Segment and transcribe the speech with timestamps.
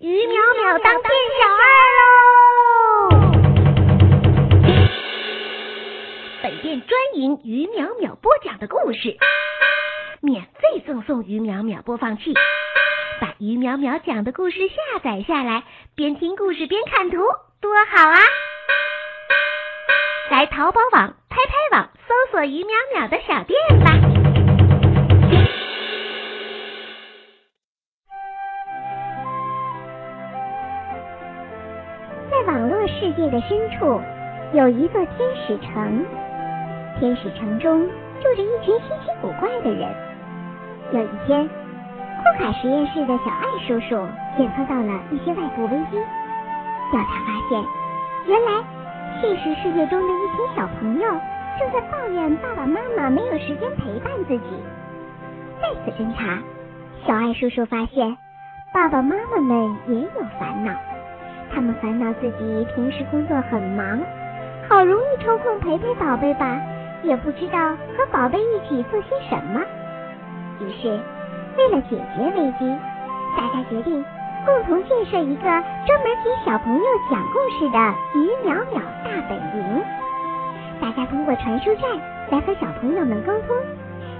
[0.00, 1.60] 于淼淼当店小二
[1.98, 3.20] 喽！
[6.42, 9.18] 本店专营于淼淼播讲的故事，
[10.22, 12.32] 免费赠送于淼淼播放器，
[13.20, 14.74] 把于淼淼讲的故事下
[15.04, 17.18] 载下来，边听故事边看图，
[17.60, 18.18] 多好啊！
[20.30, 24.09] 来淘宝网、拍拍网搜索于淼淼的小店吧。
[32.30, 34.00] 在网络世界的深处，
[34.52, 36.04] 有一座天使城。
[36.98, 37.88] 天使城中
[38.20, 39.88] 住着一群稀奇古怪的人。
[40.92, 45.98] 有一天，库卡实验室的小艾叔叔检测到了一些外部危机。
[46.92, 47.64] 调查发现，
[48.26, 48.62] 原来
[49.20, 51.08] 现实世界中的一群小朋友
[51.58, 54.46] 正在抱怨爸爸妈妈没有时间陪伴自己。
[55.60, 56.38] 再次侦查，
[57.04, 58.16] 小艾叔叔发现，
[58.72, 60.72] 爸爸妈妈们也有烦恼。
[61.52, 64.00] 他们烦恼自己平时工作很忙，
[64.68, 66.60] 好容易抽空陪陪宝贝吧，
[67.02, 67.58] 也不知道
[67.96, 69.60] 和宝贝一起做些什么。
[70.60, 70.88] 于是，
[71.56, 72.78] 为了解决危机，
[73.36, 74.04] 大家决定
[74.46, 77.78] 共同建设一个专门给小朋友讲故事的
[78.14, 79.82] 鱼淼淼大本营。
[80.80, 81.82] 大家通过传输站
[82.30, 83.56] 来和小朋友们沟通，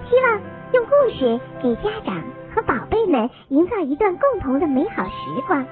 [0.09, 0.41] 希望
[0.73, 2.23] 用故事给家长
[2.55, 5.65] 和宝贝们营造一段共同的美好时光。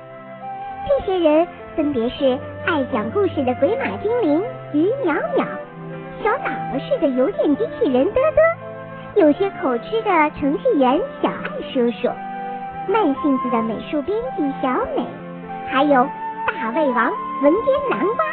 [0.87, 5.47] 这些人分别是爱讲故事的鬼马精灵鱼淼淼，
[6.23, 12.09] 小脑袋似的邮件机器人嘚嘚，有些口吃的程序员小爱叔叔，
[12.87, 15.05] 慢性子的美术编辑小美，
[15.71, 16.07] 还有
[16.47, 17.13] 大胃王
[17.43, 18.25] 文编南瓜。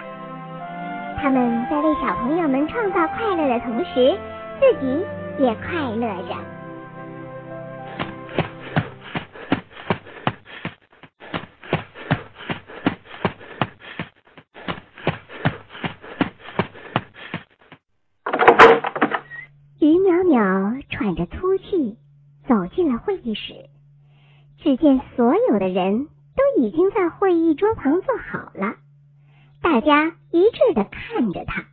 [1.21, 4.17] 他们在为小朋友们创造快乐的同时，
[4.59, 5.05] 自己
[5.39, 6.35] 也快乐着。
[22.85, 23.67] 进了会议室，
[24.59, 28.75] 只见所有的人都已经在会议桌旁坐好了，
[29.59, 31.63] 大家一致的看着他。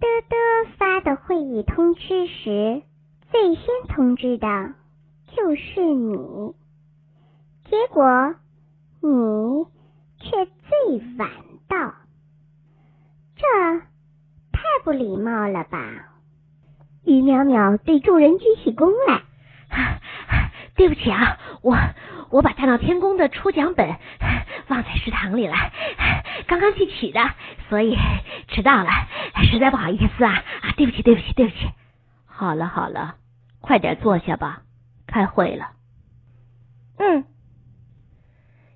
[0.00, 2.82] 嘚嘚发的会议通知时，
[3.30, 4.74] 最先通知的
[5.36, 6.52] 就是你，
[7.66, 8.34] 结果
[9.00, 9.66] 你
[10.18, 11.30] 却最晚
[11.68, 11.94] 到，
[13.36, 13.78] 这
[14.50, 16.08] 太不礼貌了吧？
[17.04, 19.22] 于淼淼对众人鞠起躬来。
[20.80, 21.76] 对不起啊，我
[22.30, 23.98] 我把大闹天宫的出奖本
[24.68, 25.54] 忘在食堂里了，
[26.46, 27.20] 刚刚去取的，
[27.68, 27.98] 所以
[28.48, 28.88] 迟到了，
[29.44, 30.72] 实在不好意思啊啊！
[30.78, 31.68] 对不起，对不起，对不起。
[32.24, 33.16] 好了好了，
[33.60, 34.62] 快点坐下吧，
[35.06, 35.72] 开会了。
[36.96, 37.26] 嗯，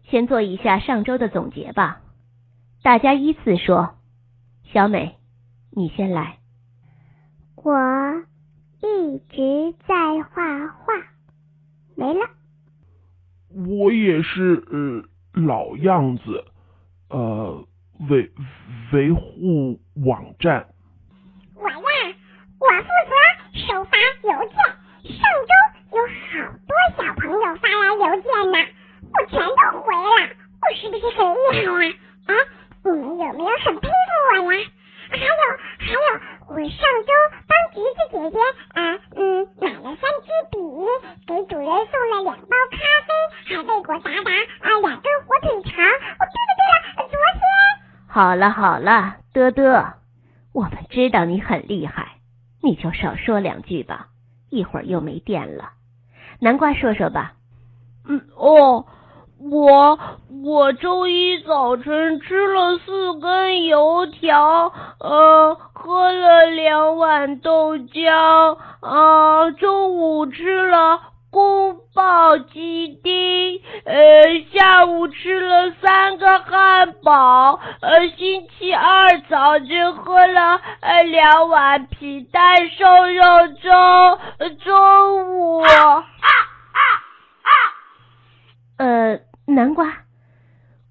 [0.02, 2.02] 先做一下上周的总结吧，
[2.82, 3.94] 大家依次说。
[4.74, 5.16] 小美，
[5.70, 6.36] 你先来。
[7.56, 7.72] 我
[8.82, 11.13] 一直在画画，
[11.96, 12.28] 没了。
[13.48, 15.04] 我也是，呃，
[15.40, 16.44] 老样子，
[17.08, 17.66] 呃，
[18.10, 18.30] 维
[18.92, 20.66] 维护网站。
[21.54, 21.76] 我呀，
[22.58, 23.14] 我负责
[23.66, 24.56] 收发邮件。
[25.04, 25.52] 上周
[25.98, 28.58] 有好多小朋友发来邮件呢，
[29.12, 30.34] 我全都回了。
[30.60, 31.94] 我是不是很厉害呀？
[32.26, 32.32] 啊，
[32.84, 34.58] 你们有没有很佩服我呀？
[35.10, 35.22] 还有
[35.78, 35.98] 还有，
[36.48, 37.12] 我上周
[37.46, 38.38] 帮橘子姐姐
[38.80, 39.43] 啊嗯
[48.14, 49.94] 好了好了，嘚嘚，
[50.52, 52.18] 我们知道你很厉害，
[52.62, 54.06] 你就少说两句吧，
[54.50, 55.70] 一会儿又没电了。
[56.38, 57.32] 南瓜说说吧。
[58.08, 58.86] 嗯哦。
[59.50, 59.98] 我
[60.44, 73.94] 我周一早晨吃了四根油条，呃，喝了两碗豆浆，啊，中午吃了公保鸡丁，呃，
[74.52, 83.22] 下午吃了三个汉堡，呃，星期二早晨喝了呃两碗皮蛋瘦肉
[83.62, 83.70] 粥，
[84.64, 85.62] 中午。
[88.76, 89.98] 呃，南瓜，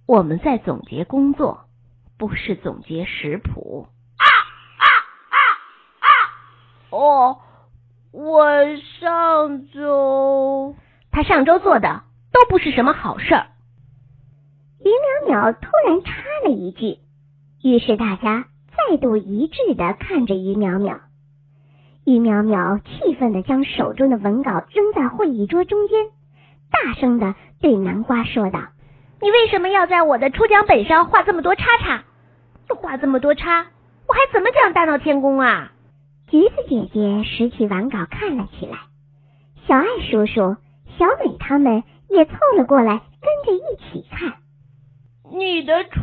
[0.07, 1.65] 我们在总结工作，
[2.17, 3.89] 不是总结食谱。
[4.17, 4.23] 啊
[4.79, 4.87] 啊
[5.27, 5.35] 啊
[5.99, 6.07] 啊！
[6.91, 7.41] 哦，
[8.13, 10.75] 我上周
[11.13, 12.01] 他上周做的
[12.31, 13.47] 都不是什么好事儿。
[14.83, 16.11] 于淼淼突然插
[16.43, 16.97] 了一句，
[17.63, 20.99] 于是大家再度一致的看着于淼淼。
[22.03, 26.07] 于淼淼气愤的将手中的文稿扔在会议桌中间。
[26.69, 28.59] 大声的对南瓜说道
[29.21, 32.03] ：“你为什么要在我的出奖本上画这么多叉叉？
[32.75, 33.67] 画这么多叉，
[34.07, 35.71] 我还怎么讲大闹天宫啊？
[36.27, 38.79] 橘子姐姐拾起完稿看了起来，
[39.67, 40.57] 小爱叔叔、
[40.97, 44.33] 小美他们也凑了过来，跟着一起看。
[45.31, 46.01] 你的出奖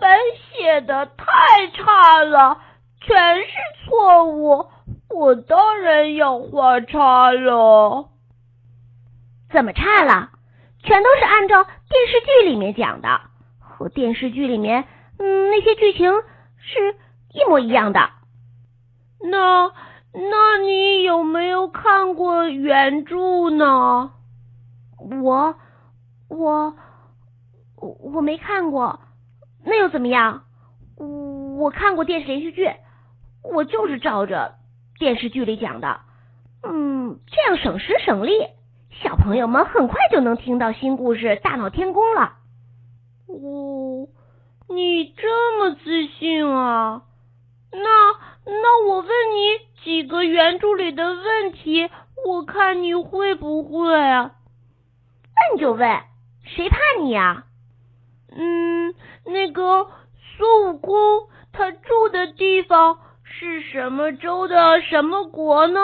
[0.00, 0.18] 本
[0.52, 2.60] 写的太差了，
[3.00, 3.52] 全是
[3.84, 4.66] 错误，
[5.08, 8.08] 我当然要画叉了。
[9.50, 10.30] 怎么差了？
[10.82, 13.20] 全都是按照电视剧里面讲的，
[13.58, 14.84] 和电视剧里面
[15.18, 16.12] 嗯那些剧情
[16.58, 16.96] 是
[17.34, 18.10] 一模一样的。
[19.22, 19.72] 那
[20.12, 24.12] 那你有没有看过原著呢？
[25.22, 25.54] 我
[26.28, 26.74] 我
[27.78, 29.00] 我没看过，
[29.64, 30.44] 那又怎么样？
[31.58, 32.70] 我看过电视连续剧，
[33.42, 34.56] 我就是照着
[34.98, 36.00] 电视剧里讲的。
[36.62, 38.32] 嗯，这样省时省力。
[39.02, 42.34] 小朋友们很快就能听到新故事大闹天宫了。
[43.28, 44.08] 哦，
[44.68, 47.02] 你这么自信啊？
[47.72, 47.78] 那
[48.44, 51.88] 那我问你几个原著里的问题，
[52.26, 54.32] 我看你会不会啊？
[55.48, 56.00] 问就问，
[56.44, 57.44] 谁怕你呀？
[58.32, 58.94] 嗯，
[59.26, 59.88] 那个
[60.36, 65.80] 孙悟空他住的地方是什么州的什么国呢？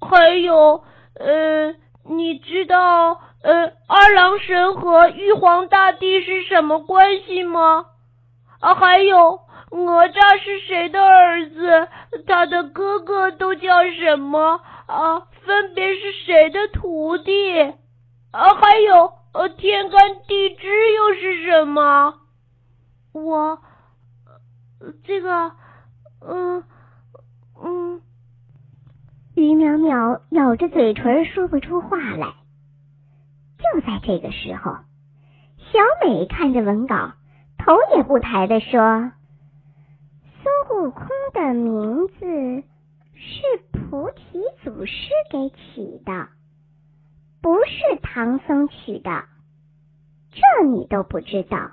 [0.00, 0.84] 还有。
[1.14, 1.74] 呃，
[2.06, 7.84] 你知道呃二郎神和玉皇大帝是什么关系吗？
[8.60, 9.40] 啊，还有
[9.70, 11.88] 哪吒是谁的儿子？
[12.26, 14.62] 他的哥哥都叫什么？
[14.86, 17.74] 啊，分别是谁的徒弟？
[18.32, 22.14] 啊，还有呃天干地支又是什么？
[23.12, 23.58] 我
[25.04, 25.52] 这个，
[26.26, 26.64] 嗯
[27.62, 28.00] 嗯。
[29.34, 32.34] 于淼淼咬着嘴唇说不出话来。
[33.58, 34.72] 就在这个时候，
[35.58, 37.12] 小美看着文稿，
[37.58, 39.12] 头也不抬的说
[40.42, 42.64] ：“孙悟空的名字
[43.14, 43.42] 是
[43.72, 46.28] 菩提祖师给起的，
[47.42, 49.24] 不是唐僧取的。
[50.30, 51.72] 这你都不知道，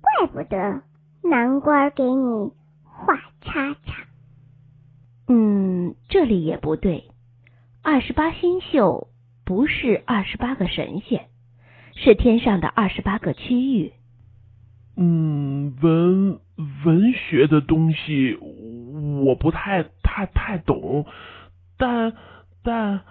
[0.00, 0.82] 怪不得
[1.22, 2.50] 南官给你
[2.82, 4.06] 画叉叉。”
[5.28, 7.04] 嗯，这里也不对。
[7.82, 9.08] 二十八星宿
[9.44, 11.28] 不是二十八个神仙，
[11.94, 13.92] 是天上的二十八个区域。
[14.96, 16.40] 嗯，文
[16.84, 18.36] 文学的东西
[19.24, 21.06] 我不太太太懂，
[21.76, 22.14] 但
[22.62, 23.02] 但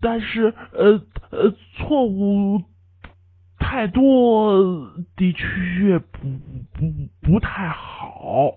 [0.00, 1.00] 但是呃
[1.30, 2.62] 呃错误
[3.58, 4.62] 太多，
[5.16, 6.18] 的确不
[6.72, 6.92] 不
[7.22, 8.54] 不太好。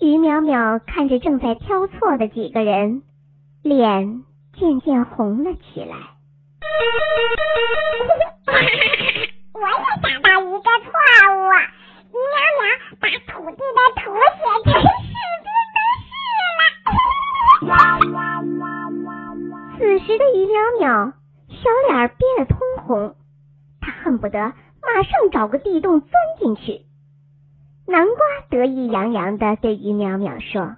[0.00, 3.02] 于淼淼看着正在挑错的几个人，
[3.62, 4.22] 脸
[4.58, 5.96] 渐渐红了起来。
[9.54, 9.64] 我也
[10.02, 10.90] 找到一个错
[11.36, 11.40] 误，
[12.10, 12.60] 于淼淼
[12.98, 13.02] 把
[13.32, 14.02] 土地的土
[14.38, 15.12] 写成士
[15.42, 15.76] 兵的
[17.66, 18.71] 士了。
[19.82, 21.12] 此时的于淼淼
[21.48, 22.56] 小脸憋得通
[22.86, 23.16] 红，
[23.80, 26.82] 他恨不得马上找个地洞钻进去。
[27.88, 28.16] 南瓜
[28.48, 30.76] 得意洋洋的对于淼淼说：“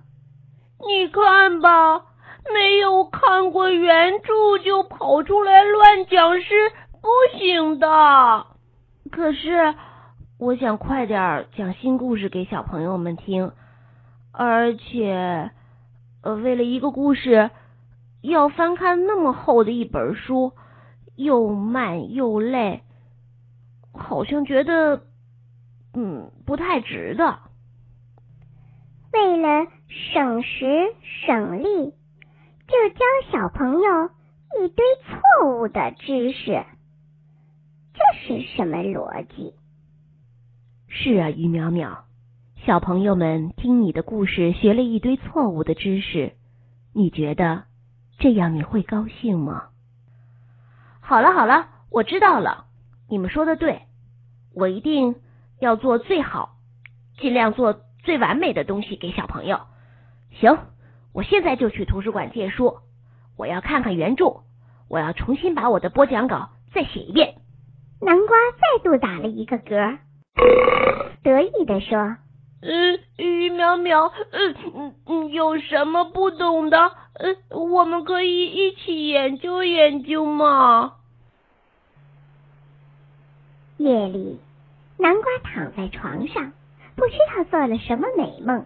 [0.88, 2.06] 你看吧，
[2.54, 6.72] 没有看过原著就跑出来乱讲是
[7.02, 8.46] 不行的。
[9.12, 9.74] 可是
[10.38, 13.52] 我想快点讲新故事给小朋友们听，
[14.32, 15.50] 而且
[16.22, 17.50] 呃，为了一个故事
[18.24, 20.52] 要翻看那么厚的一本书，
[21.14, 22.82] 又慢又累，
[23.92, 25.02] 好像觉得。”
[25.96, 27.38] 嗯，不太值得。
[29.12, 30.92] 为了省时
[31.26, 31.92] 省力，
[32.66, 34.10] 就教小朋友
[34.58, 36.64] 一堆错误的知识，
[37.92, 39.54] 这是什么逻辑？
[40.88, 41.98] 是啊，于淼淼，
[42.66, 46.32] 小朋友们听你的故事学了一堆错误的知识，
[46.92, 47.64] 你觉得
[48.24, 49.64] 这样你会高兴吗？
[51.02, 52.64] 好了好了，我知道了，
[53.10, 53.82] 你们说的对，
[54.54, 55.16] 我一定。
[55.60, 56.56] 要做最好，
[57.18, 59.60] 尽量做最完美的东西给小朋友。
[60.40, 60.58] 行，
[61.12, 62.78] 我现在就去图书馆借书，
[63.38, 64.42] 我要看看原著，
[64.88, 67.36] 我要重新把我的播讲稿再写一遍。
[68.00, 69.98] 南瓜再度打了一个嗝，
[71.22, 72.16] 得意地说
[72.60, 80.94] ：“嗯，于淼淼，嗯嗯嗯，有什么不懂的，呃，我们可以一起研究研究嘛。”
[83.78, 84.40] 夜里。
[84.96, 86.52] 南瓜躺在床上，
[86.94, 88.64] 不知道做了什么美梦，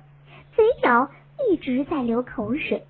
[0.54, 1.08] 嘴角
[1.48, 2.84] 一直在流口水。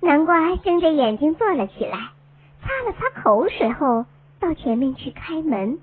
[0.00, 1.96] 南瓜睁着眼睛坐了起来，
[2.62, 4.04] 擦了擦口水后，
[4.38, 5.78] 到前面去开门。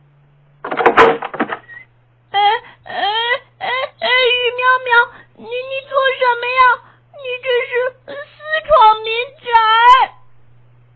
[0.61, 0.71] 哎
[2.31, 2.93] 哎
[3.57, 3.67] 哎
[3.99, 4.07] 哎！
[4.07, 5.49] 于淼淼，你你
[5.89, 6.61] 做什么呀？
[7.13, 7.73] 你这是
[8.15, 8.69] 私闯
[9.03, 9.09] 民
[9.41, 9.47] 宅！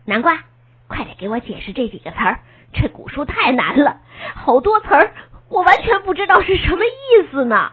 [0.04, 0.44] 南瓜，
[0.86, 2.40] 快点给我解释这几个词儿，
[2.74, 3.96] 这古书太难了，
[4.34, 5.14] 好多词儿，
[5.48, 7.72] 我完全不知道是什么意思呢。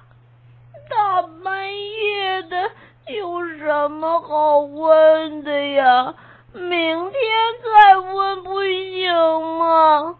[0.90, 2.72] 大半夜的，
[3.08, 6.16] 有什么好问的呀？
[6.54, 7.20] 明天
[7.62, 10.16] 再问不行吗？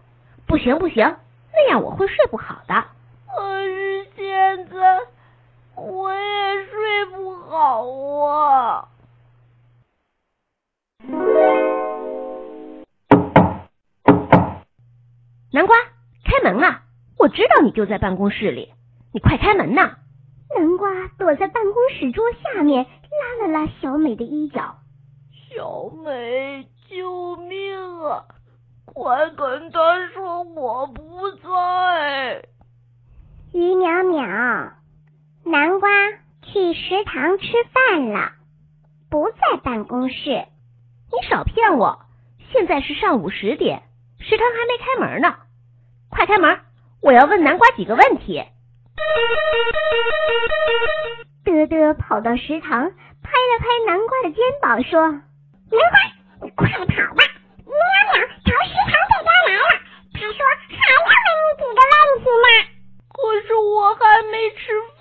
[0.46, 1.16] 不行不行，
[1.54, 2.74] 那样我会睡不好的。
[3.34, 4.98] 可是现在
[5.76, 7.88] 我也睡不好
[8.26, 8.88] 啊。
[15.52, 15.76] 南瓜，
[16.24, 16.82] 开门啊！
[17.18, 18.72] 我知道你就在办公室里，
[19.12, 19.96] 你快开门呐！
[20.56, 24.76] 南瓜躲在办公室桌下面，拉了拉小美的衣角。
[25.48, 28.24] 小美，救命啊！
[28.84, 32.44] 快跟他说我不在。
[33.52, 34.72] 于淼淼，
[35.44, 35.88] 南瓜
[36.42, 38.32] 去食堂吃饭了，
[39.10, 40.46] 不在办公室。
[41.12, 42.02] 你少骗我！
[42.52, 43.82] 现在是上午十点，
[44.20, 45.36] 食堂还没开门呢。
[46.10, 46.60] 快开门！
[47.00, 48.44] 我要问南瓜几个问题。
[51.44, 55.00] 德德跑到食堂，拍了拍南瓜的肩膀，说
[55.70, 55.98] ：“南瓜，
[56.42, 57.22] 你快跑吧！
[57.64, 57.72] 淼
[58.10, 59.64] 淼从食堂这边来了，
[60.12, 60.38] 他说
[60.68, 62.44] 还要问你几个问题呢。
[63.12, 64.00] 可是我还
[64.30, 64.60] 没吃
[64.98, 65.00] 饭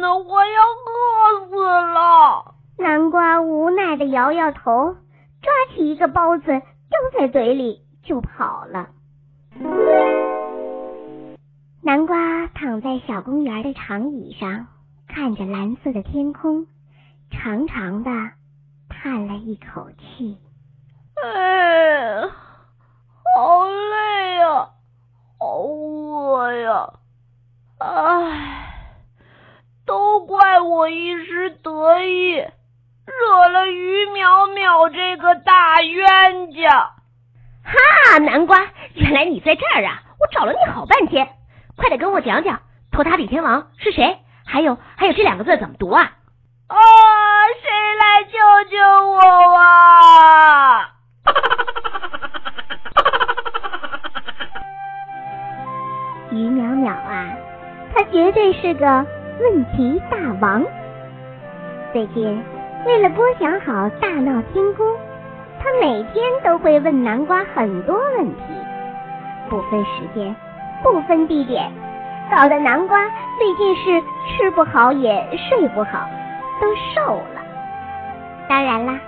[0.00, 1.54] 呢，我要饿死
[1.94, 4.96] 了。”南瓜无奈的摇摇头，
[5.42, 6.60] 抓起一个包子丢
[7.18, 8.88] 在嘴里就跑了。
[11.88, 14.66] 南瓜躺在小公园的长椅上，
[15.08, 16.66] 看着蓝色的天空，
[17.30, 18.10] 长长的
[18.90, 20.36] 叹了一口气。
[21.24, 22.20] 哎，
[23.34, 24.68] 好累呀，
[25.38, 26.92] 好饿呀！
[27.78, 28.68] 唉，
[29.86, 36.92] 都怪我一时得意，惹了于淼淼这个大冤家。
[37.64, 38.58] 哈，南瓜，
[38.92, 40.02] 原来你在这儿啊！
[40.20, 41.26] 我找了你好半天。
[41.78, 44.18] 快点跟我讲讲，托塔李天王是谁？
[44.44, 46.02] 还有还有这两个字怎么读啊？
[46.66, 46.76] 啊！
[47.62, 47.70] 谁
[48.00, 48.76] 来救救
[49.08, 49.20] 我
[49.56, 50.90] 啊！
[56.30, 57.32] 于淼淼啊，
[57.94, 59.06] 他绝对是个
[59.40, 60.64] 问题大王。
[61.92, 62.44] 最近
[62.86, 64.84] 为了播讲好大闹天宫，
[65.62, 68.42] 他每天都会问南瓜很多问题，
[69.48, 70.34] 不分时间。
[70.82, 71.70] 不分地点，
[72.30, 72.98] 搞得南瓜
[73.38, 76.08] 最近是吃不好也睡不好，
[76.60, 77.42] 都瘦了。
[78.48, 78.98] 当然啦，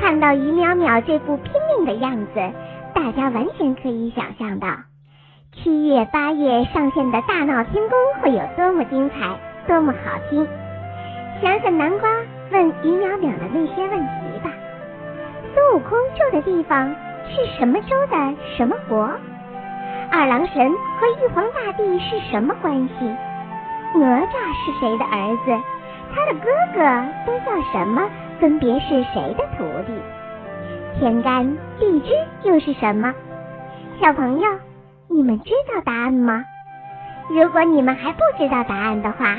[0.00, 2.52] 看到于淼淼这副拼命的样子，
[2.94, 4.68] 大家完全可以想象到
[5.52, 9.16] 七月八月上线的大闹天宫会有多么精彩，
[9.66, 10.46] 多么好听。
[11.42, 12.08] 想想南瓜
[12.52, 14.50] 问于淼淼的那些问题吧：
[15.54, 16.94] 孙悟空住的地方
[17.28, 19.10] 是什么州的什么国？
[20.10, 23.16] 二郎神和玉皇大帝是什么关系？
[23.94, 24.32] 哪吒
[24.64, 25.62] 是谁的儿子？
[26.14, 26.80] 他的哥哥
[27.26, 28.08] 都叫什么？
[28.38, 29.92] 分别是谁的徒弟？
[30.98, 33.14] 天干地支又是什么？
[34.00, 34.48] 小朋友，
[35.08, 36.44] 你们知道答案吗？
[37.30, 39.36] 如果你们还不知道答案的话，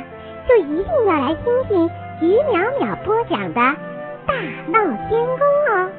[0.48, 1.90] 就一定要来听听
[2.22, 3.62] 于淼淼播讲的
[4.26, 4.34] 《大
[4.68, 5.38] 闹天宫》
[5.72, 5.90] 哦。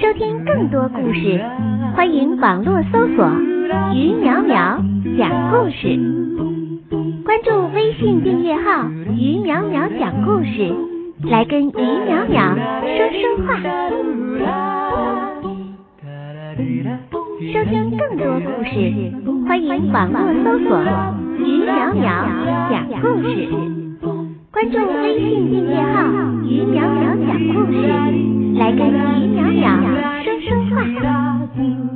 [0.00, 1.40] 收听更多故事，
[1.96, 3.28] 欢迎网络搜索
[3.92, 4.78] “于淼淼
[5.18, 5.98] 讲故事”，
[7.26, 10.72] 关注微信订阅号“于淼淼讲故事”，
[11.28, 12.54] 来跟于淼淼
[12.96, 13.58] 说说话。
[17.52, 18.92] 收听更多故事，
[19.48, 20.78] 欢迎网络搜索
[21.38, 22.28] “于淼淼
[22.70, 23.48] 讲故事”，
[24.52, 26.06] 关注微信订阅号
[26.46, 28.22] “于淼淼讲故事”。
[28.54, 28.94] 来跟徐
[29.34, 31.93] 淼淼说说话。